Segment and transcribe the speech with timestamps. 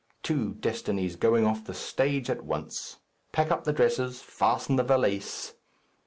[0.23, 2.97] Two destinies going off the stage at once.
[3.31, 4.19] Pack up the dresses.
[4.19, 5.53] Fasten the valise.